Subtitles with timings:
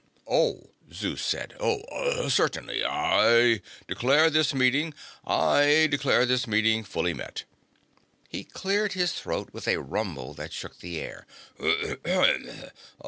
[0.25, 1.55] "Oh," Zeus said.
[1.59, 2.27] "Oh.
[2.27, 2.83] Certainly.
[2.83, 4.95] I declare this meeting
[5.27, 7.43] I declare this meeting fully met."
[8.27, 11.27] He cleared his throat with a rumble that shook the air.